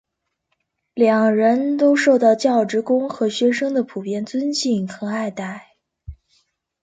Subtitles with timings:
[0.95, 5.75] 两人都受到教职工和学生的普遍尊敬和爱戴。